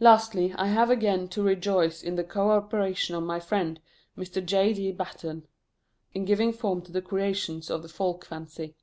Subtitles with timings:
[0.00, 3.78] Lastly, I have again to rejoice in the co operation of my friend,
[4.16, 4.42] Mr.
[4.42, 4.72] J.
[4.72, 4.92] D.
[4.92, 5.46] Batten,
[6.14, 8.76] in giving form to the creations of the folk fancy.